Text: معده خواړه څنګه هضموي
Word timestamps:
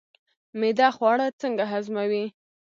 معده 0.59 0.89
خواړه 0.95 1.27
څنګه 1.41 1.63
هضموي 1.71 2.25